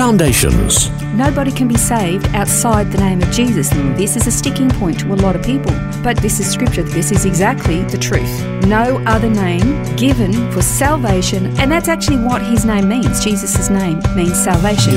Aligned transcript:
Foundations. 0.00 0.88
Nobody 1.12 1.52
can 1.52 1.68
be 1.68 1.76
saved 1.76 2.26
outside 2.28 2.90
the 2.90 2.96
name 2.96 3.20
of 3.22 3.30
Jesus. 3.32 3.68
This 3.98 4.16
is 4.16 4.26
a 4.26 4.30
sticking 4.30 4.70
point 4.70 4.98
to 5.00 5.12
a 5.12 5.16
lot 5.16 5.36
of 5.36 5.42
people. 5.42 5.72
But 6.02 6.16
this 6.16 6.40
is 6.40 6.50
scripture. 6.50 6.82
This 6.82 7.12
is 7.12 7.26
exactly 7.26 7.82
the 7.82 7.98
truth. 7.98 8.42
No 8.64 8.98
other 9.04 9.28
name 9.28 9.84
given 9.96 10.32
for 10.52 10.62
salvation. 10.62 11.54
And 11.58 11.70
that's 11.70 11.86
actually 11.86 12.16
what 12.16 12.40
his 12.40 12.64
name 12.64 12.88
means. 12.88 13.22
Jesus' 13.22 13.68
name 13.68 14.00
means 14.16 14.42
salvation. 14.42 14.96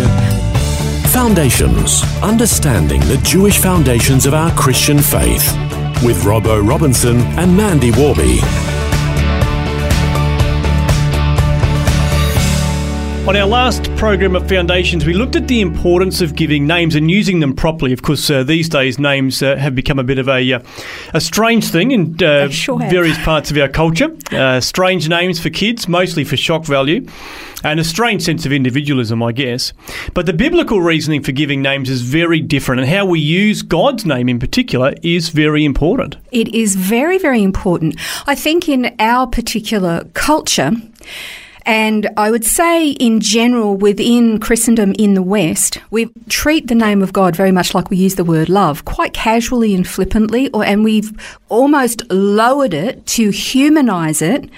Foundations. 1.10 2.02
Understanding 2.24 3.02
the 3.02 3.20
Jewish 3.26 3.58
foundations 3.58 4.26
of 4.26 4.34
our 4.34 4.54
Christian 4.54 5.00
faith. 5.00 5.52
With 6.02 6.24
Robbo 6.24 6.66
Robinson 6.66 7.18
and 7.38 7.58
Mandy 7.58 7.92
Warby. 7.92 8.40
On 13.26 13.38
our 13.38 13.48
last 13.48 13.84
program 13.96 14.36
of 14.36 14.50
Foundations, 14.50 15.06
we 15.06 15.14
looked 15.14 15.38
at 15.38 15.48
the 15.48 15.62
importance 15.62 16.20
of 16.20 16.36
giving 16.36 16.68
names 16.68 16.94
and 16.94 17.10
using 17.10 17.40
them 17.40 17.56
properly. 17.56 17.94
Of 17.94 18.02
course, 18.02 18.30
uh, 18.30 18.44
these 18.44 18.68
days 18.68 19.00
names 19.00 19.42
uh, 19.42 19.56
have 19.56 19.74
become 19.74 19.98
a 19.98 20.04
bit 20.04 20.18
of 20.18 20.28
a 20.28 20.52
uh, 20.52 20.60
a 21.14 21.22
strange 21.22 21.70
thing 21.70 21.92
in 21.92 22.22
uh, 22.22 22.50
sure 22.50 22.82
have. 22.82 22.92
various 22.92 23.18
parts 23.20 23.50
of 23.50 23.58
our 23.58 23.70
culture. 23.70 24.14
Uh, 24.30 24.60
strange 24.60 25.08
names 25.08 25.40
for 25.40 25.50
kids, 25.50 25.88
mostly 25.88 26.26
for 26.26 26.36
shock 26.36 26.66
value, 26.66 27.08
and 27.64 27.80
a 27.80 27.86
strange 27.86 28.24
sense 28.24 28.46
of 28.46 28.52
individualism, 28.52 29.24
I 29.24 29.32
guess. 29.32 29.72
But 30.14 30.26
the 30.26 30.34
biblical 30.34 30.82
reasoning 30.82 31.24
for 31.24 31.32
giving 31.32 31.62
names 31.62 31.90
is 31.90 32.02
very 32.02 32.42
different, 32.42 32.82
and 32.82 32.90
how 32.90 33.06
we 33.06 33.22
use 33.22 33.62
God's 33.62 34.06
name 34.06 34.28
in 34.28 34.38
particular 34.38 34.96
is 35.02 35.30
very 35.30 35.64
important. 35.64 36.18
It 36.34 36.54
is 36.54 36.76
very, 36.76 37.18
very 37.18 37.42
important. 37.42 37.96
I 38.28 38.36
think 38.36 38.68
in 38.68 38.94
our 39.00 39.28
particular 39.28 40.04
culture, 40.14 40.74
and 41.66 42.10
I 42.18 42.30
would 42.32 42.44
say, 42.44 42.90
in 42.92 43.20
general, 43.20 43.76
within 43.76 44.40
Christendom 44.40 44.94
in 45.00 45.14
the 45.14 45.24
West, 45.24 45.78
we 45.92 46.10
treat 46.28 46.68
the 46.68 46.76
name 46.76 47.02
of 47.02 47.14
God 47.14 47.36
very 47.36 47.52
much 47.52 47.74
like 47.74 47.90
we 47.90 47.98
use 47.98 48.16
the 48.16 48.24
word 48.24 48.50
love, 48.50 48.86
quite 48.86 49.14
casually 49.14 49.74
and 49.74 49.88
flippantly, 49.88 50.50
or, 50.52 50.66
and 50.66 50.84
we've 50.84 51.12
almost 51.50 52.10
lowered 52.12 52.74
it 52.74 53.06
to 53.06 53.30
humanize 53.30 54.22
it 54.22 54.50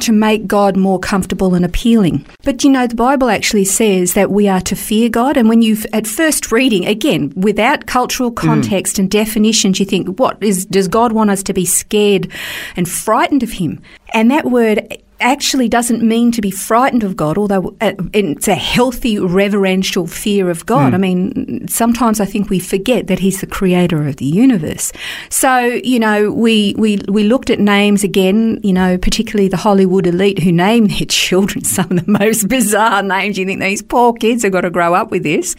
to 0.00 0.12
make 0.12 0.46
God 0.46 0.76
more 0.76 1.00
comfortable 1.00 1.54
and 1.54 1.64
appealing. 1.64 2.24
But 2.44 2.62
you 2.62 2.70
know, 2.70 2.86
the 2.86 2.94
Bible 2.94 3.28
actually 3.28 3.64
says 3.64 4.14
that 4.14 4.30
we 4.30 4.48
are 4.48 4.60
to 4.60 4.76
fear 4.76 5.08
God, 5.08 5.36
and 5.36 5.48
when 5.48 5.62
you've 5.62 5.86
at 5.92 6.06
first 6.06 6.52
reading, 6.52 6.86
again, 6.86 7.32
without 7.36 7.86
cultural 7.86 8.30
mm. 8.30 8.36
context 8.36 8.98
and 8.98 9.10
definitions, 9.10 9.80
you 9.80 9.86
think, 9.86 10.18
what 10.18 10.42
is 10.42 10.66
does 10.66 10.88
God 10.88 11.12
want 11.12 11.30
us 11.30 11.42
to 11.44 11.52
be 11.52 11.64
scared 11.64 12.30
and 12.76 12.88
frightened 12.88 13.42
of 13.42 13.52
Him? 13.52 13.80
And 14.14 14.30
that 14.30 14.44
word 14.44 15.02
actually 15.22 15.68
doesn't 15.68 16.02
mean 16.02 16.32
to 16.32 16.40
be 16.40 16.50
frightened 16.50 17.04
of 17.04 17.16
God, 17.16 17.38
although 17.38 17.74
uh, 17.80 17.92
it's 18.12 18.48
a 18.48 18.54
healthy 18.54 19.18
reverential 19.18 20.06
fear 20.06 20.50
of 20.50 20.66
God. 20.66 20.92
I 20.92 20.98
mean, 20.98 21.66
sometimes 21.68 22.20
I 22.20 22.24
think 22.24 22.50
we 22.50 22.58
forget 22.58 23.06
that 23.06 23.20
He's 23.20 23.40
the 23.40 23.46
creator 23.46 24.06
of 24.06 24.16
the 24.16 24.26
universe. 24.26 24.92
So, 25.30 25.58
you 25.60 25.98
know, 25.98 26.30
we, 26.30 26.74
we, 26.76 26.98
we 27.08 27.24
looked 27.24 27.50
at 27.50 27.58
names 27.58 28.04
again, 28.04 28.60
you 28.62 28.72
know, 28.72 28.98
particularly 28.98 29.48
the 29.48 29.56
Hollywood 29.56 30.06
elite 30.06 30.40
who 30.40 30.52
name 30.52 30.88
their 30.88 31.06
children 31.08 31.64
some 31.64 31.90
of 31.90 32.04
the 32.04 32.10
most 32.10 32.48
bizarre 32.48 33.02
names. 33.02 33.38
You 33.38 33.46
think 33.46 33.60
these 33.60 33.82
poor 33.82 34.12
kids 34.12 34.42
have 34.42 34.52
got 34.52 34.62
to 34.62 34.70
grow 34.70 34.94
up 34.94 35.10
with 35.10 35.22
this. 35.22 35.54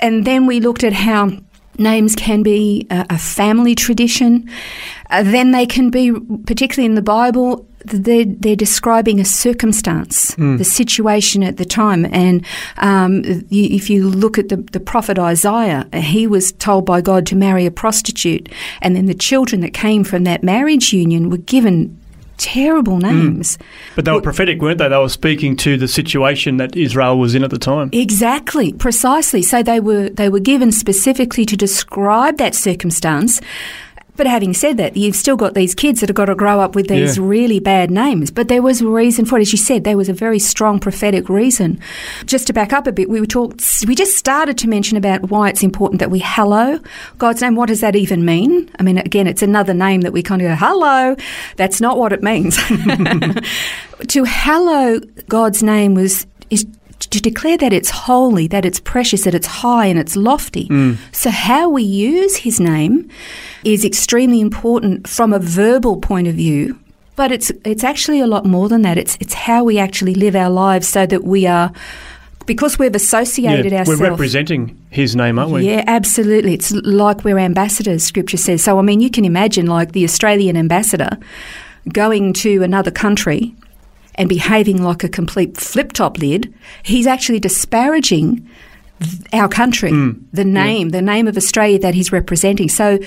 And 0.00 0.24
then 0.24 0.46
we 0.46 0.60
looked 0.60 0.84
at 0.84 0.92
how 0.92 1.30
names 1.78 2.14
can 2.14 2.42
be 2.42 2.86
a, 2.90 3.06
a 3.10 3.18
family 3.18 3.74
tradition. 3.74 4.48
Uh, 5.10 5.22
then 5.22 5.52
they 5.52 5.66
can 5.66 5.90
be, 5.90 6.12
particularly 6.46 6.86
in 6.86 6.94
the 6.94 7.02
Bible, 7.02 7.66
they're, 7.84 8.24
they're 8.24 8.56
describing 8.56 9.20
a 9.20 9.24
circumstance, 9.24 10.34
the 10.36 10.64
situation 10.64 11.42
at 11.42 11.56
the 11.56 11.64
time. 11.64 12.06
And 12.06 12.44
um, 12.78 13.22
if 13.50 13.90
you 13.90 14.08
look 14.08 14.38
at 14.38 14.48
the, 14.48 14.56
the 14.56 14.80
prophet 14.80 15.18
Isaiah, 15.18 15.88
he 15.94 16.26
was 16.26 16.52
told 16.52 16.86
by 16.86 17.00
God 17.00 17.26
to 17.26 17.36
marry 17.36 17.66
a 17.66 17.70
prostitute. 17.70 18.48
And 18.80 18.96
then 18.96 19.06
the 19.06 19.14
children 19.14 19.60
that 19.62 19.74
came 19.74 20.04
from 20.04 20.24
that 20.24 20.42
marriage 20.42 20.92
union 20.92 21.30
were 21.30 21.38
given 21.38 21.98
terrible 22.38 22.98
names. 22.98 23.56
But 23.94 24.04
they 24.04 24.10
were 24.10 24.20
prophetic, 24.20 24.60
weren't 24.60 24.78
they? 24.78 24.88
They 24.88 24.98
were 24.98 25.08
speaking 25.08 25.56
to 25.58 25.76
the 25.76 25.86
situation 25.86 26.56
that 26.56 26.76
Israel 26.76 27.18
was 27.18 27.34
in 27.34 27.44
at 27.44 27.50
the 27.50 27.58
time. 27.58 27.90
Exactly, 27.92 28.72
precisely. 28.72 29.42
So 29.42 29.62
they 29.62 29.80
were 29.80 30.08
they 30.08 30.28
were 30.28 30.40
given 30.40 30.72
specifically 30.72 31.44
to 31.46 31.56
describe 31.56 32.38
that 32.38 32.54
circumstance. 32.54 33.40
But 34.22 34.30
having 34.30 34.54
said 34.54 34.76
that, 34.76 34.96
you've 34.96 35.16
still 35.16 35.34
got 35.34 35.54
these 35.54 35.74
kids 35.74 35.98
that 35.98 36.08
have 36.08 36.14
got 36.14 36.26
to 36.26 36.36
grow 36.36 36.60
up 36.60 36.76
with 36.76 36.86
these 36.86 37.16
Yeah. 37.18 37.24
really 37.26 37.58
bad 37.58 37.90
names. 37.90 38.30
But 38.30 38.46
there 38.46 38.62
was 38.62 38.80
a 38.80 38.86
reason 38.86 39.24
for 39.24 39.36
it, 39.36 39.42
as 39.42 39.50
you 39.50 39.58
said. 39.58 39.82
There 39.82 39.96
was 39.96 40.08
a 40.08 40.12
very 40.12 40.38
strong 40.38 40.78
prophetic 40.78 41.28
reason. 41.28 41.80
Just 42.24 42.46
to 42.46 42.52
back 42.52 42.72
up 42.72 42.86
a 42.86 42.92
bit, 42.92 43.10
we 43.10 43.18
were 43.18 43.26
talked. 43.26 43.84
We 43.84 43.96
just 43.96 44.16
started 44.16 44.56
to 44.58 44.68
mention 44.68 44.96
about 44.96 45.28
why 45.28 45.48
it's 45.48 45.64
important 45.64 45.98
that 45.98 46.12
we 46.12 46.20
hallow 46.20 46.78
God's 47.18 47.42
name. 47.42 47.56
What 47.56 47.66
does 47.66 47.80
that 47.80 47.96
even 47.96 48.24
mean? 48.24 48.70
I 48.78 48.84
mean, 48.84 48.98
again, 48.98 49.26
it's 49.26 49.42
another 49.42 49.74
name 49.74 50.02
that 50.02 50.12
we 50.12 50.22
kind 50.22 50.40
of 50.40 50.46
go, 50.46 50.54
"Hello." 50.54 51.16
That's 51.56 51.80
not 51.80 51.98
what 51.98 52.12
it 52.12 52.22
means. 52.22 52.56
to 54.08 54.22
hallow 54.22 55.00
God's 55.28 55.64
name 55.64 55.94
was 55.94 56.28
is 56.48 56.64
to 57.10 57.20
declare 57.20 57.56
that 57.58 57.72
it's 57.72 57.90
holy, 57.90 58.46
that 58.48 58.64
it's 58.64 58.80
precious, 58.80 59.24
that 59.24 59.34
it's 59.34 59.46
high 59.46 59.86
and 59.86 59.98
it's 59.98 60.16
lofty. 60.16 60.68
Mm. 60.68 60.96
So 61.12 61.30
how 61.30 61.68
we 61.68 61.82
use 61.82 62.36
his 62.36 62.60
name 62.60 63.08
is 63.64 63.84
extremely 63.84 64.40
important 64.40 65.08
from 65.08 65.32
a 65.32 65.38
verbal 65.38 65.96
point 65.98 66.28
of 66.28 66.34
view. 66.34 66.78
But 67.16 67.30
it's 67.30 67.50
it's 67.64 67.84
actually 67.84 68.20
a 68.20 68.26
lot 68.26 68.46
more 68.46 68.68
than 68.68 68.82
that. 68.82 68.96
It's 68.96 69.16
it's 69.20 69.34
how 69.34 69.64
we 69.64 69.78
actually 69.78 70.14
live 70.14 70.34
our 70.34 70.48
lives 70.50 70.88
so 70.88 71.04
that 71.06 71.24
we 71.24 71.46
are 71.46 71.70
because 72.46 72.78
we've 72.78 72.94
associated 72.94 73.72
Yeah, 73.72 73.80
ourselves. 73.80 74.00
we're 74.00 74.10
representing 74.10 74.76
his 74.90 75.14
name, 75.14 75.38
aren't 75.38 75.52
we? 75.52 75.66
Yeah, 75.68 75.84
absolutely. 75.86 76.54
It's 76.54 76.72
like 76.72 77.22
we're 77.22 77.38
ambassadors, 77.38 78.02
scripture 78.02 78.36
says. 78.36 78.62
So, 78.64 78.78
I 78.78 78.82
mean, 78.82 79.00
you 79.00 79.10
can 79.10 79.24
imagine 79.24 79.66
like 79.66 79.92
the 79.92 80.04
Australian 80.04 80.56
ambassador 80.56 81.18
going 81.92 82.32
to 82.32 82.62
another 82.62 82.90
country 82.90 83.54
and 84.16 84.28
behaving 84.28 84.82
like 84.82 85.04
a 85.04 85.08
complete 85.08 85.56
flip 85.56 85.92
top 85.92 86.18
lid. 86.18 86.52
He's 86.82 87.06
actually 87.06 87.40
disparaging 87.40 88.48
our 89.32 89.48
country, 89.48 89.90
mm. 89.90 90.20
the 90.32 90.44
name, 90.44 90.90
the 90.90 91.02
name 91.02 91.26
of 91.26 91.36
Australia 91.36 91.78
that 91.78 91.94
he's 91.94 92.12
representing. 92.12 92.68
So, 92.68 92.98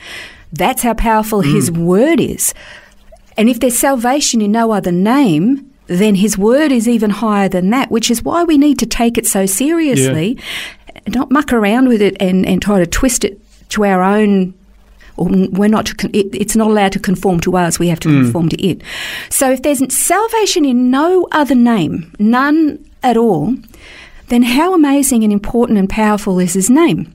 That's 0.51 0.81
how 0.83 0.93
powerful 0.95 1.39
his 1.41 1.71
word 1.71 2.19
is. 2.19 2.53
And 3.37 3.49
if 3.49 3.59
there's 3.59 3.77
salvation 3.77 4.41
in 4.41 4.51
no 4.51 4.71
other 4.71 4.91
name, 4.91 5.71
then 5.87 6.15
his 6.15 6.37
word 6.37 6.71
is 6.71 6.87
even 6.87 7.09
higher 7.11 7.49
than 7.49 7.69
that, 7.69 7.91
which 7.91 8.09
is 8.09 8.23
why 8.23 8.43
we 8.43 8.57
need 8.57 8.79
to 8.79 8.85
take 8.85 9.17
it 9.17 9.27
so 9.27 9.45
seriously, 9.45 10.37
not 11.07 11.31
muck 11.31 11.53
around 11.53 11.87
with 11.87 12.01
it 12.01 12.15
and, 12.19 12.45
and 12.45 12.61
try 12.61 12.79
to 12.79 12.85
twist 12.85 13.23
it 13.23 13.39
to 13.69 13.85
our 13.85 14.01
own 14.01 14.53
or 15.17 15.27
we're 15.29 15.69
not. 15.69 15.85
To 15.85 16.09
it, 16.17 16.33
it's 16.33 16.55
not 16.55 16.69
allowed 16.69 16.91
to 16.93 16.99
conform 16.99 17.39
to 17.41 17.55
us. 17.55 17.79
We 17.79 17.87
have 17.87 17.99
to 18.01 18.09
conform 18.09 18.49
to 18.49 18.61
it. 18.61 18.81
So 19.29 19.51
if 19.51 19.61
there's 19.61 19.81
salvation 19.95 20.65
in 20.65 20.91
no 20.91 21.27
other 21.31 21.55
name, 21.55 22.13
none 22.19 22.85
at 23.01 23.17
all, 23.17 23.55
then 24.27 24.43
how 24.43 24.73
amazing 24.73 25.23
and 25.23 25.31
important 25.31 25.79
and 25.79 25.89
powerful 25.89 26.39
is 26.39 26.53
His 26.53 26.69
name? 26.69 27.13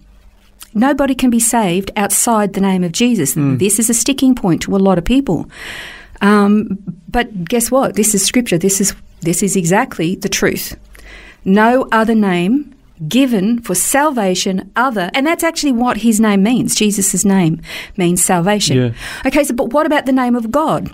Nobody 0.73 1.15
can 1.15 1.31
be 1.31 1.41
saved 1.41 1.91
outside 1.97 2.53
the 2.53 2.61
name 2.61 2.85
of 2.85 2.93
Jesus. 2.93 3.35
This 3.59 3.79
is 3.79 3.91
a 3.91 3.95
sticking 3.95 4.35
point 4.35 4.63
to 4.63 4.77
a 4.77 4.79
lot 4.79 4.99
of 4.99 5.05
people. 5.05 5.51
Um, 6.21 6.79
but 7.09 7.45
guess 7.45 7.71
what? 7.71 7.97
This 7.97 8.15
is 8.15 8.25
scripture. 8.25 8.59
This 8.59 8.81
is 8.81 8.95
this 9.21 9.43
is 9.43 9.57
exactly 9.57 10.15
the 10.15 10.29
truth. 10.29 10.77
No 11.45 11.89
other 11.93 12.15
name 12.15 12.75
given 13.09 13.61
for 13.63 13.75
salvation 13.75 14.71
other, 14.77 15.11
and 15.15 15.27
that's 15.27 15.43
actually 15.45 15.73
what 15.73 15.99
his 15.99 16.21
name 16.21 16.43
means. 16.43 16.75
Jesus' 16.75 17.25
name 17.25 17.61
means 17.97 18.23
salvation. 18.25 18.77
Yeah. 18.77 18.93
Okay, 19.27 19.45
so 19.45 19.55
but 19.55 19.73
what 19.73 19.87
about 19.87 20.07
the 20.07 20.13
name 20.13 20.35
of 20.37 20.51
God? 20.51 20.91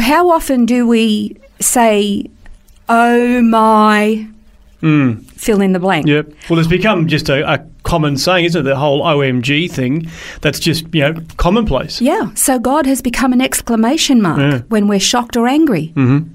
How 0.00 0.30
often 0.30 0.64
do 0.66 0.86
we 0.86 1.36
say, 1.60 2.26
"Oh 2.88 3.42
my," 3.42 4.26
fill 4.80 5.60
in 5.60 5.72
the 5.72 5.78
blank? 5.80 6.06
Yep. 6.06 6.32
Well, 6.48 6.58
it's 6.58 6.68
become 6.68 7.06
just 7.08 7.28
a, 7.28 7.52
a 7.52 7.66
common 7.82 8.16
saying, 8.16 8.46
isn't 8.46 8.60
it? 8.60 8.64
The 8.64 8.76
whole 8.76 9.02
OMG 9.02 9.70
thing. 9.70 10.08
That's 10.40 10.58
just 10.58 10.86
you 10.94 11.02
know 11.02 11.20
commonplace. 11.36 12.00
Yeah, 12.00 12.32
so 12.34 12.58
God 12.58 12.86
has 12.86 13.02
become 13.02 13.32
an 13.32 13.40
exclamation 13.42 14.22
mark 14.22 14.38
Yeah. 14.38 14.58
when 14.68 14.88
we're 14.88 15.00
shocked 15.00 15.36
or 15.36 15.46
angry. 15.46 15.92
Mm-hmm. 15.94 16.32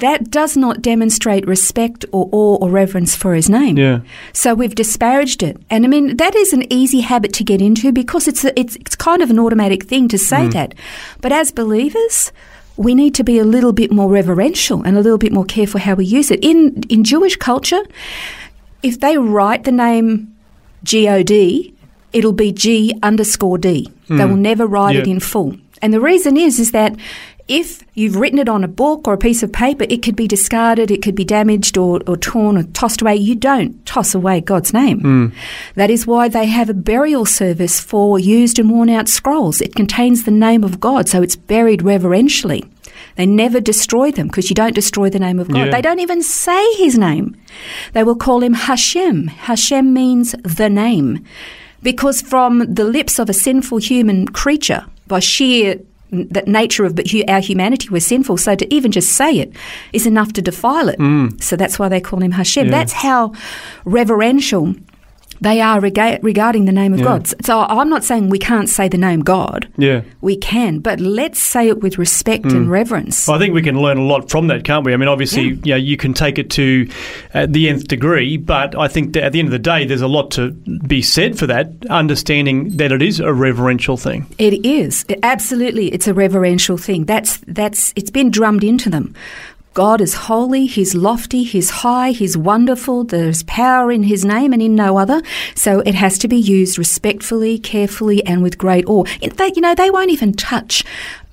That 0.00 0.30
does 0.30 0.56
not 0.56 0.82
demonstrate 0.82 1.46
respect 1.46 2.04
or 2.12 2.28
awe 2.30 2.56
or 2.56 2.68
reverence 2.68 3.16
for 3.16 3.34
His 3.34 3.48
name. 3.48 3.78
Yeah. 3.78 4.00
So 4.32 4.54
we've 4.54 4.74
disparaged 4.74 5.42
it, 5.42 5.56
and 5.70 5.84
I 5.84 5.88
mean 5.88 6.16
that 6.18 6.34
is 6.34 6.52
an 6.52 6.70
easy 6.70 7.00
habit 7.00 7.32
to 7.34 7.44
get 7.44 7.62
into 7.62 7.90
because 7.90 8.28
it's 8.28 8.44
a, 8.44 8.58
it's 8.58 8.76
it's 8.76 8.94
kind 8.94 9.22
of 9.22 9.30
an 9.30 9.38
automatic 9.38 9.84
thing 9.84 10.08
to 10.08 10.18
say 10.18 10.48
mm. 10.48 10.52
that. 10.52 10.74
But 11.22 11.32
as 11.32 11.52
believers, 11.52 12.32
we 12.76 12.94
need 12.94 13.14
to 13.14 13.24
be 13.24 13.38
a 13.38 13.44
little 13.44 13.72
bit 13.72 13.90
more 13.90 14.10
reverential 14.10 14.82
and 14.82 14.98
a 14.98 15.00
little 15.00 15.18
bit 15.18 15.32
more 15.32 15.46
careful 15.46 15.80
how 15.80 15.94
we 15.94 16.04
use 16.04 16.30
it. 16.30 16.44
In 16.44 16.82
in 16.90 17.02
Jewish 17.02 17.36
culture, 17.36 17.82
if 18.82 19.00
they 19.00 19.16
write 19.16 19.64
the 19.64 19.72
name 19.72 20.34
G 20.84 21.08
O 21.08 21.22
D, 21.22 21.74
it'll 22.12 22.32
be 22.32 22.52
G 22.52 22.92
underscore 23.02 23.56
D. 23.56 23.90
They 24.08 24.16
mm. 24.16 24.28
will 24.28 24.36
never 24.36 24.66
write 24.66 24.96
it 24.96 25.06
in 25.06 25.20
full. 25.20 25.56
And 25.80 25.92
the 25.92 26.00
reason 26.00 26.36
is 26.36 26.60
is 26.60 26.72
that 26.72 26.94
if 27.48 27.82
you've 27.94 28.16
written 28.16 28.38
it 28.38 28.48
on 28.48 28.64
a 28.64 28.68
book 28.68 29.06
or 29.06 29.14
a 29.14 29.18
piece 29.18 29.42
of 29.42 29.52
paper, 29.52 29.84
it 29.88 30.02
could 30.02 30.16
be 30.16 30.28
discarded, 30.28 30.90
it 30.90 31.02
could 31.02 31.14
be 31.14 31.24
damaged 31.24 31.76
or, 31.76 32.00
or 32.06 32.16
torn 32.16 32.56
or 32.56 32.62
tossed 32.62 33.02
away. 33.02 33.16
You 33.16 33.34
don't 33.34 33.84
toss 33.84 34.14
away 34.14 34.40
God's 34.40 34.72
name. 34.72 35.00
Hmm. 35.00 35.26
That 35.74 35.90
is 35.90 36.06
why 36.06 36.28
they 36.28 36.46
have 36.46 36.68
a 36.70 36.74
burial 36.74 37.24
service 37.26 37.80
for 37.80 38.18
used 38.18 38.58
and 38.58 38.70
worn 38.70 38.90
out 38.90 39.08
scrolls. 39.08 39.60
It 39.60 39.74
contains 39.74 40.24
the 40.24 40.30
name 40.30 40.64
of 40.64 40.80
God, 40.80 41.08
so 41.08 41.22
it's 41.22 41.36
buried 41.36 41.82
reverentially. 41.82 42.64
They 43.16 43.26
never 43.26 43.60
destroy 43.60 44.10
them 44.10 44.28
because 44.28 44.48
you 44.48 44.54
don't 44.54 44.74
destroy 44.74 45.10
the 45.10 45.18
name 45.18 45.38
of 45.38 45.48
God. 45.48 45.66
Yeah. 45.66 45.70
They 45.70 45.82
don't 45.82 46.00
even 46.00 46.22
say 46.22 46.74
his 46.74 46.96
name. 46.96 47.36
They 47.92 48.04
will 48.04 48.16
call 48.16 48.42
him 48.42 48.54
Hashem. 48.54 49.26
Hashem 49.26 49.92
means 49.92 50.34
the 50.44 50.70
name. 50.70 51.24
Because 51.82 52.22
from 52.22 52.60
the 52.72 52.84
lips 52.84 53.18
of 53.18 53.28
a 53.28 53.34
sinful 53.34 53.78
human 53.78 54.28
creature, 54.28 54.86
by 55.08 55.18
sheer 55.18 55.80
that 56.12 56.46
nature 56.46 56.84
of 56.84 56.98
our 57.28 57.40
humanity 57.40 57.88
we're 57.90 58.00
sinful. 58.00 58.36
So 58.36 58.54
to 58.54 58.74
even 58.74 58.92
just 58.92 59.10
say 59.12 59.38
it 59.38 59.56
is 59.92 60.06
enough 60.06 60.32
to 60.34 60.42
defile 60.42 60.88
it. 60.88 60.98
Mm. 60.98 61.42
So 61.42 61.56
that's 61.56 61.78
why 61.78 61.88
they 61.88 62.00
call 62.00 62.22
him 62.22 62.32
Hashem. 62.32 62.66
Yeah. 62.66 62.70
that's 62.70 62.92
how 62.92 63.32
reverential 63.84 64.74
they 65.42 65.60
are 65.60 65.80
rega- 65.80 66.18
regarding 66.22 66.64
the 66.64 66.72
name 66.72 66.92
of 66.94 67.00
Yeah. 67.00 67.04
God 67.10 67.44
so 67.44 67.60
I'm 67.60 67.88
not 67.88 68.04
saying 68.04 68.28
we 68.30 68.38
can't 68.38 68.68
say 68.68 68.88
the 68.88 68.98
name 68.98 69.20
God 69.20 69.68
Yeah. 69.76 70.00
we 70.20 70.36
can 70.36 70.78
but 70.78 71.00
let's 71.00 71.40
say 71.40 71.68
it 71.68 71.80
with 71.82 71.98
respect 71.98 72.46
and 72.46 72.70
reverence 72.70 73.26
Well, 73.26 73.36
I 73.36 73.40
think 73.40 73.54
we 73.54 73.62
can 73.62 73.78
learn 73.80 73.98
a 73.98 74.04
lot 74.04 74.30
from 74.30 74.46
that, 74.48 74.64
can't 74.64 74.84
we? 74.86 74.92
I 74.94 74.96
mean, 74.96 75.08
obviously, 75.08 75.42
Yeah. 75.50 75.56
you 75.64 75.72
know, 75.74 75.76
you 75.90 75.96
can 75.96 76.12
take 76.14 76.38
it 76.38 76.48
to 76.50 76.88
uh, 77.34 77.46
the 77.48 77.68
nth 77.68 77.86
degree, 77.88 78.36
but 78.36 78.76
I 78.78 78.88
think 78.88 79.12
that 79.14 79.24
at 79.24 79.32
the 79.32 79.38
end 79.38 79.48
of 79.48 79.52
the 79.52 79.58
day, 79.72 79.84
there's 79.84 80.02
a 80.02 80.08
lot 80.18 80.30
to 80.32 80.50
be 80.86 81.02
said 81.02 81.38
for 81.38 81.46
that, 81.46 81.72
understanding 81.90 82.76
that 82.76 82.92
it 82.92 83.02
is 83.02 83.20
a 83.20 83.32
reverential 83.32 83.96
thing. 83.96 84.26
It 84.38 84.64
is 84.64 85.04
It- 85.08 85.18
absolutely. 85.22 85.86
It's 85.94 86.06
a 86.06 86.14
reverential 86.14 86.76
thing. 86.76 87.04
That's 87.04 87.38
that's. 87.46 87.92
It's 87.96 88.10
been 88.10 88.30
drummed 88.30 88.64
into 88.64 88.88
them. 88.90 89.14
God 89.74 90.00
is 90.02 90.14
holy. 90.14 90.66
He's 90.66 90.94
lofty. 90.94 91.44
He's 91.44 91.70
high. 91.70 92.10
He's 92.10 92.36
wonderful. 92.36 93.04
There's 93.04 93.42
power 93.44 93.90
in 93.90 94.02
His 94.02 94.24
name 94.24 94.52
and 94.52 94.60
in 94.60 94.74
no 94.74 94.98
other. 94.98 95.22
So 95.54 95.80
it 95.80 95.94
has 95.94 96.18
to 96.18 96.28
be 96.28 96.36
used 96.36 96.76
respectfully, 96.78 97.58
carefully, 97.58 98.24
and 98.26 98.42
with 98.42 98.58
great 98.58 98.84
awe. 98.86 99.04
In 99.20 99.30
fact, 99.30 99.56
you 99.56 99.62
know 99.62 99.74
they 99.74 99.90
won't 99.90 100.10
even 100.10 100.34
touch. 100.34 100.84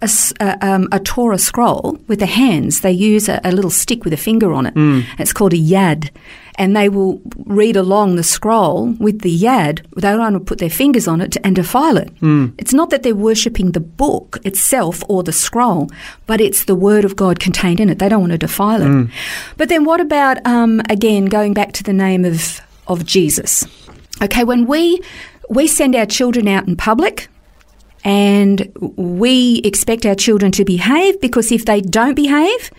A, 0.01 0.57
um, 0.61 0.87
a 0.93 0.99
Torah 1.01 1.37
scroll 1.37 1.99
with 2.07 2.19
their 2.19 2.27
hands. 2.29 2.79
They 2.79 2.91
use 2.93 3.27
a, 3.27 3.41
a 3.43 3.51
little 3.51 3.69
stick 3.69 4.05
with 4.05 4.13
a 4.13 4.17
finger 4.17 4.53
on 4.53 4.65
it. 4.67 4.73
It's 5.19 5.33
called 5.33 5.51
a 5.51 5.57
yad. 5.57 6.09
And 6.59 6.75
they 6.75 6.89
will 6.89 7.21
read 7.45 7.75
along 7.77 8.17
the 8.17 8.23
scroll 8.23 8.93
with 8.99 9.21
the 9.21 9.35
yad. 9.45 9.79
They 9.95 10.09
don't 10.09 10.19
want 10.19 10.35
to 10.35 10.41
put 10.41 10.59
their 10.59 10.69
fingers 10.69 11.07
on 11.07 11.21
it 11.21 11.37
and 11.43 11.55
defile 11.55 11.95
it. 11.97 12.09
It's 12.57 12.73
not 12.73 12.89
that 12.89 13.01
they're 13.03 13.15
worshipping 13.15 13.71
the 13.71 13.79
book 13.79 14.37
itself 14.43 15.01
or 15.07 15.23
the 15.23 15.31
scroll, 15.31 15.89
but 16.27 16.41
it's 16.41 16.65
the 16.65 16.75
word 16.75 17.05
of 17.05 17.15
God 17.15 17.39
contained 17.39 17.79
in 17.79 17.89
it. 17.89 17.97
They 17.99 18.09
don't 18.09 18.19
want 18.19 18.33
to 18.33 18.37
defile 18.37 18.81
it. 18.81 19.09
But 19.57 19.69
then 19.69 19.85
what 19.85 20.01
about, 20.01 20.37
um, 20.45 20.81
again, 20.89 21.25
going 21.25 21.53
back 21.53 21.71
to 21.73 21.83
the 21.83 21.93
name 21.93 22.25
of, 22.25 22.59
of 22.87 23.05
Jesus? 23.05 23.65
Okay, 24.21 24.43
when 24.43 24.65
we, 24.67 25.01
we 25.49 25.65
send 25.65 25.95
our 25.95 26.05
children 26.05 26.47
out 26.49 26.67
in 26.67 26.75
public, 26.75 27.29
and 28.03 28.71
we 28.97 29.61
expect 29.65 30.05
our 30.05 30.15
children 30.15 30.51
to 30.53 30.63
behave 30.63 31.19
because 31.19 31.51
if 31.51 31.65
they 31.65 31.81
don't 31.81 32.15
behave, 32.15 32.71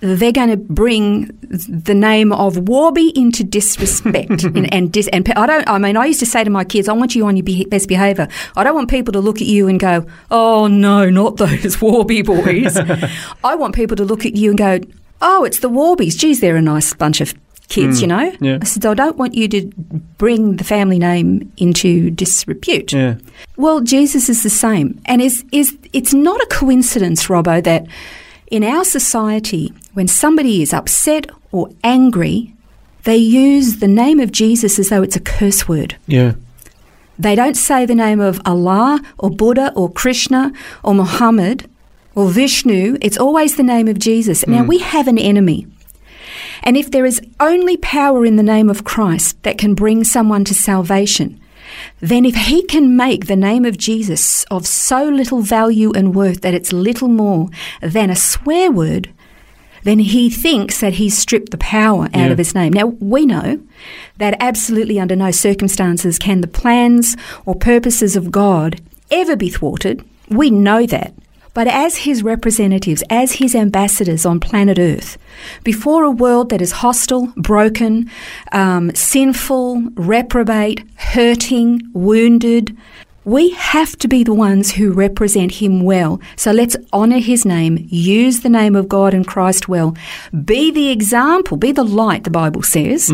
they're 0.00 0.32
going 0.32 0.50
to 0.50 0.56
bring 0.56 1.26
the 1.50 1.94
name 1.94 2.32
of 2.32 2.68
Warby 2.68 3.12
into 3.16 3.44
disrespect 3.44 4.44
and 4.44 4.72
and, 4.72 4.92
dis, 4.92 5.08
and 5.08 5.30
I 5.32 5.46
don't. 5.46 5.68
I 5.68 5.78
mean, 5.78 5.96
I 5.96 6.06
used 6.06 6.20
to 6.20 6.26
say 6.26 6.42
to 6.44 6.50
my 6.50 6.64
kids, 6.64 6.88
"I 6.88 6.92
want 6.92 7.14
you 7.14 7.26
on 7.26 7.36
your 7.36 7.44
be- 7.44 7.64
best 7.66 7.88
behaviour. 7.88 8.28
I 8.56 8.64
don't 8.64 8.74
want 8.74 8.90
people 8.90 9.12
to 9.12 9.20
look 9.20 9.40
at 9.40 9.46
you 9.46 9.68
and 9.68 9.78
go, 9.78 10.06
oh 10.30 10.66
no, 10.66 11.10
not 11.10 11.36
those 11.36 11.80
Warby 11.80 12.22
boys. 12.22 12.76
I 13.44 13.54
want 13.54 13.74
people 13.74 13.96
to 13.96 14.04
look 14.04 14.24
at 14.24 14.36
you 14.36 14.50
and 14.50 14.58
go, 14.58 14.80
oh, 15.20 15.44
it's 15.44 15.60
the 15.60 15.68
Warbies. 15.70 16.18
Geez, 16.18 16.40
they're 16.40 16.56
a 16.56 16.62
nice 16.62 16.92
bunch 16.94 17.20
of 17.20 17.34
kids, 17.68 17.98
mm, 17.98 18.02
you 18.02 18.06
know. 18.08 18.36
yeah. 18.40 18.58
I 18.60 18.64
said, 18.64 18.84
I 18.84 18.94
don't 18.94 19.16
want 19.16 19.34
you 19.34 19.48
to 19.48 19.66
bring 20.18 20.56
the 20.56 20.64
family 20.64 20.98
name 20.98 21.52
into 21.56 22.10
disrepute. 22.10 22.92
Yeah. 22.92 23.16
Well, 23.56 23.80
Jesus 23.80 24.28
is 24.28 24.42
the 24.42 24.50
same, 24.50 25.00
and 25.06 25.22
is 25.22 25.44
is 25.52 25.76
it's 25.92 26.14
not 26.14 26.40
a 26.40 26.46
coincidence, 26.46 27.26
Robbo, 27.26 27.62
that 27.62 27.86
in 28.50 28.64
our 28.64 28.84
society, 28.84 29.72
when 29.94 30.08
somebody 30.08 30.62
is 30.62 30.72
upset 30.72 31.30
or 31.52 31.70
angry, 31.84 32.54
they 33.04 33.16
use 33.16 33.76
the 33.76 33.88
name 33.88 34.20
of 34.20 34.32
Jesus 34.32 34.78
as 34.78 34.88
though 34.88 35.02
it's 35.02 35.16
a 35.16 35.20
curse 35.20 35.68
word. 35.68 35.96
Yeah. 36.06 36.34
They 37.18 37.34
don't 37.34 37.56
say 37.56 37.86
the 37.86 37.94
name 37.94 38.20
of 38.20 38.40
Allah 38.44 39.00
or 39.18 39.30
Buddha 39.30 39.72
or 39.76 39.90
Krishna 39.90 40.52
or 40.82 40.94
Muhammad 40.94 41.68
or 42.14 42.28
Vishnu. 42.28 42.96
It's 43.00 43.18
always 43.18 43.56
the 43.56 43.62
name 43.62 43.88
of 43.88 43.98
Jesus. 43.98 44.46
Now, 44.46 44.62
hmm. 44.62 44.68
we 44.68 44.78
have 44.78 45.06
an 45.06 45.18
enemy. 45.18 45.66
And 46.62 46.76
if 46.76 46.90
there 46.90 47.06
is 47.06 47.20
only 47.38 47.76
power 47.76 48.26
in 48.26 48.36
the 48.36 48.42
name 48.42 48.68
of 48.68 48.84
Christ 48.84 49.42
that 49.44 49.58
can 49.58 49.74
bring 49.74 50.04
someone 50.04 50.44
to 50.44 50.54
salvation, 50.54 51.40
then 52.00 52.24
if 52.24 52.34
he 52.34 52.62
can 52.64 52.96
make 52.96 53.26
the 53.26 53.36
name 53.36 53.64
of 53.64 53.78
Jesus 53.78 54.44
of 54.50 54.66
so 54.66 55.04
little 55.04 55.40
value 55.40 55.92
and 55.92 56.14
worth 56.14 56.40
that 56.42 56.54
it's 56.54 56.72
little 56.72 57.08
more 57.08 57.48
than 57.80 58.10
a 58.10 58.16
swear 58.16 58.70
word, 58.70 59.10
then 59.82 59.98
he 59.98 60.28
thinks 60.28 60.80
that 60.80 60.94
he's 60.94 61.16
stripped 61.16 61.50
the 61.50 61.58
power 61.58 62.04
out 62.12 62.14
Yeah. 62.14 62.26
of 62.26 62.38
his 62.38 62.54
name. 62.54 62.72
Now, 62.72 62.86
we 62.86 63.24
know 63.24 63.60
that 64.18 64.36
absolutely 64.40 65.00
under 65.00 65.16
no 65.16 65.30
circumstances 65.30 66.18
can 66.18 66.42
the 66.42 66.46
plans 66.48 67.16
or 67.46 67.54
purposes 67.54 68.14
of 68.16 68.30
God 68.30 68.80
ever 69.10 69.36
be 69.36 69.48
thwarted. 69.48 70.04
We 70.28 70.50
know 70.50 70.84
that. 70.86 71.14
But 71.52 71.66
as 71.66 71.98
his 71.98 72.22
representatives, 72.22 73.02
as 73.10 73.32
his 73.32 73.54
ambassadors 73.54 74.24
on 74.24 74.40
planet 74.40 74.78
Earth, 74.78 75.18
before 75.64 76.04
a 76.04 76.10
world 76.10 76.50
that 76.50 76.62
is 76.62 76.72
hostile, 76.72 77.32
broken, 77.36 78.10
um, 78.52 78.94
sinful, 78.94 79.82
reprobate, 79.94 80.84
hurting, 80.96 81.82
wounded, 81.92 82.76
we 83.24 83.50
have 83.50 83.96
to 83.98 84.08
be 84.08 84.24
the 84.24 84.34
ones 84.34 84.72
who 84.72 84.92
represent 84.92 85.52
him 85.52 85.82
well. 85.82 86.20
So 86.36 86.52
let's 86.52 86.76
honour 86.92 87.18
his 87.18 87.44
name, 87.44 87.86
use 87.90 88.40
the 88.40 88.48
name 88.48 88.74
of 88.74 88.88
God 88.88 89.12
and 89.12 89.26
Christ 89.26 89.68
well, 89.68 89.94
be 90.44 90.70
the 90.70 90.90
example, 90.90 91.56
be 91.56 91.72
the 91.72 91.84
light, 91.84 92.24
the 92.24 92.30
Bible 92.30 92.62
says. 92.62 93.10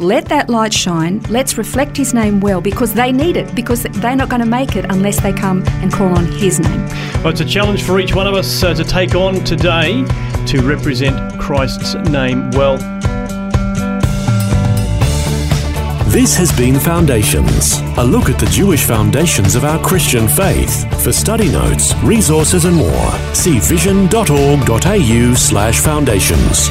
Let 0.00 0.24
that 0.30 0.48
light 0.48 0.72
shine. 0.72 1.20
Let's 1.28 1.58
reflect 1.58 1.94
his 1.94 2.14
name 2.14 2.40
well 2.40 2.62
because 2.62 2.94
they 2.94 3.12
need 3.12 3.36
it, 3.36 3.54
because 3.54 3.82
they're 3.82 4.16
not 4.16 4.30
going 4.30 4.40
to 4.40 4.48
make 4.48 4.74
it 4.74 4.86
unless 4.86 5.20
they 5.20 5.30
come 5.30 5.62
and 5.82 5.92
call 5.92 6.08
on 6.16 6.24
his 6.24 6.58
name. 6.58 6.86
Well, 7.22 7.28
it's 7.28 7.42
a 7.42 7.44
challenge 7.44 7.82
for 7.82 8.00
each 8.00 8.14
one 8.14 8.26
of 8.26 8.32
us 8.32 8.62
uh, 8.62 8.72
to 8.72 8.82
take 8.82 9.14
on 9.14 9.44
today 9.44 10.02
to 10.46 10.62
represent 10.62 11.38
Christ's 11.38 11.96
name 12.08 12.50
well. 12.52 12.78
This 16.08 16.34
has 16.38 16.50
been 16.56 16.80
Foundations, 16.80 17.80
a 17.98 18.02
look 18.02 18.30
at 18.30 18.40
the 18.40 18.46
Jewish 18.46 18.84
foundations 18.84 19.54
of 19.54 19.66
our 19.66 19.78
Christian 19.84 20.26
faith. 20.26 21.02
For 21.04 21.12
study 21.12 21.52
notes, 21.52 21.94
resources, 21.96 22.64
and 22.64 22.74
more, 22.74 23.12
see 23.34 23.58
vision.org.au 23.58 25.34
slash 25.34 25.78
foundations. 25.78 26.70